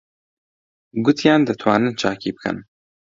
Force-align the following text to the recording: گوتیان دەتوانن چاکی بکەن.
گوتیان 1.05 1.41
دەتوانن 1.47 1.93
چاکی 2.01 2.31
بکەن. 2.35 2.57